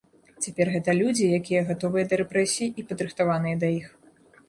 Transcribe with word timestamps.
Цяпер 0.45 0.71
гэта 0.75 0.95
людзі, 1.01 1.27
якія 1.39 1.61
гатовыя 1.69 2.09
да 2.09 2.21
рэпрэсій 2.25 2.73
і 2.81 2.89
падрыхтаваная 2.91 3.57
да 3.67 3.75
іх. 3.81 3.97